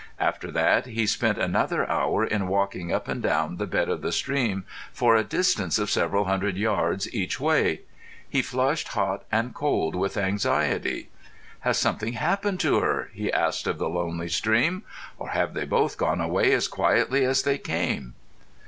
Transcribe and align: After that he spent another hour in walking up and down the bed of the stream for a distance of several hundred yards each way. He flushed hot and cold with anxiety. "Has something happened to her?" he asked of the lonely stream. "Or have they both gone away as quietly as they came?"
After 0.17 0.49
that 0.49 0.87
he 0.87 1.05
spent 1.05 1.37
another 1.37 1.87
hour 1.87 2.25
in 2.25 2.47
walking 2.47 2.91
up 2.91 3.07
and 3.07 3.21
down 3.21 3.57
the 3.57 3.67
bed 3.67 3.87
of 3.87 4.01
the 4.01 4.11
stream 4.11 4.63
for 4.91 5.15
a 5.15 5.23
distance 5.23 5.77
of 5.77 5.91
several 5.91 6.25
hundred 6.25 6.57
yards 6.57 7.07
each 7.13 7.39
way. 7.39 7.81
He 8.27 8.41
flushed 8.41 8.87
hot 8.97 9.25
and 9.31 9.53
cold 9.53 9.93
with 9.93 10.17
anxiety. 10.17 11.09
"Has 11.59 11.77
something 11.77 12.13
happened 12.13 12.59
to 12.61 12.79
her?" 12.79 13.11
he 13.13 13.31
asked 13.31 13.67
of 13.67 13.77
the 13.77 13.89
lonely 13.89 14.29
stream. 14.29 14.81
"Or 15.19 15.27
have 15.29 15.53
they 15.53 15.65
both 15.65 15.99
gone 15.99 16.19
away 16.19 16.51
as 16.51 16.67
quietly 16.67 17.23
as 17.23 17.43
they 17.43 17.59
came?" 17.59 18.15